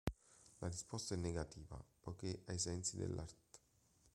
La 0.61 0.67
risposta 0.67 1.13
è 1.13 1.17
negativa, 1.19 1.79
poiché 1.99 2.41
ai 2.47 2.57
sensi 2.57 2.97
dell'art. 2.97 3.61